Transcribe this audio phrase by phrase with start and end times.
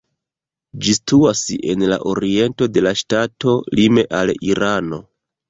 [0.85, 1.43] Ĝi situas
[1.73, 5.03] en la oriento de la ŝtato, lime al Irano.